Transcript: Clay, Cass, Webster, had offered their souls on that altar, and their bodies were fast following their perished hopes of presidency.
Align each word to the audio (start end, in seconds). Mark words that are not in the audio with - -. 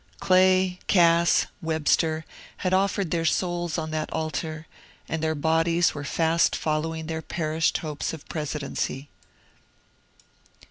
Clay, 0.19 0.79
Cass, 0.87 1.45
Webster, 1.61 2.25
had 2.57 2.73
offered 2.73 3.11
their 3.11 3.23
souls 3.23 3.77
on 3.77 3.91
that 3.91 4.11
altar, 4.11 4.65
and 5.07 5.21
their 5.21 5.35
bodies 5.35 5.93
were 5.93 6.03
fast 6.03 6.55
following 6.55 7.05
their 7.05 7.21
perished 7.21 7.77
hopes 7.77 8.11
of 8.11 8.27
presidency. 8.27 9.09